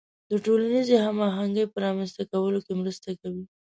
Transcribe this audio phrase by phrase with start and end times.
[0.29, 3.43] د ټولنیزې همغږۍ په رامنځته کولو کې مرسته کوي.